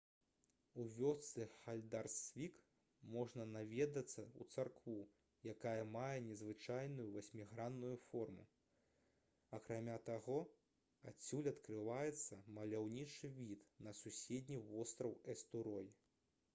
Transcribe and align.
у 0.83 0.83
вёсцы 0.99 1.45
хальдарсвік 1.63 2.55
можна 3.15 3.45
наведацца 3.55 4.17
ў 4.23 4.55
царкву 4.55 4.95
якая 5.53 5.83
мае 5.97 6.15
незвычайную 6.31 7.05
васьмігранную 7.17 7.93
форму 8.07 8.47
акрамя 9.59 9.99
таго 10.09 10.39
адсюль 11.13 11.51
адкрываецца 11.55 12.41
маляўнічы 12.59 13.33
від 13.37 13.69
на 13.89 13.97
суседні 14.01 14.63
востраў 14.75 15.17
эстурой 15.37 15.91